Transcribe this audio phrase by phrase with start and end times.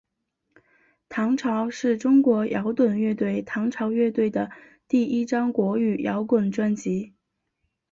[1.09, 4.49] 唐朝是中国摇滚乐队唐朝乐队的
[4.87, 7.13] 第一张国语摇滚专辑。